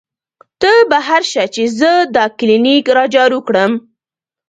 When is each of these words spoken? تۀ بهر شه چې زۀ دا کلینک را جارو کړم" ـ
تۀ 0.61 0.71
بهر 0.91 1.21
شه 1.31 1.43
چې 1.53 1.63
زۀ 1.77 1.93
دا 2.15 2.25
کلینک 2.37 2.85
را 2.95 3.05
جارو 3.13 3.39
کړم" 3.47 3.71
ـ 3.81 3.83